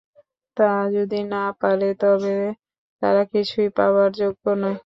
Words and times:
তা 0.57 0.63
যদি 0.95 1.19
না 1.33 1.43
পারে, 1.61 1.89
তবে 2.01 2.37
তারা 3.01 3.23
কিছুই 3.33 3.67
পাবার 3.77 4.09
যোগ্য 4.19 4.45
নয়। 4.61 4.77